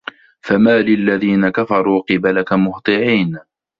[0.41, 3.39] فَمالِ الَّذينَ كَفَروا قِبَلَكَ مُهطِعينَ